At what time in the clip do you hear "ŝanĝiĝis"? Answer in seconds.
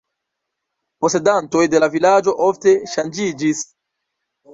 2.95-3.61